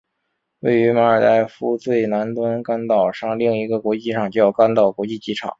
[0.61, 5.47] 位于马尔代夫最南端甘岛上另一个国际机场叫甘岛国际机场。